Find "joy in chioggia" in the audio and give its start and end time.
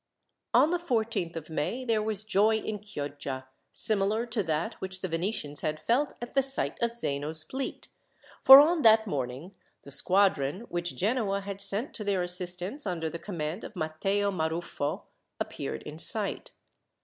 2.23-3.45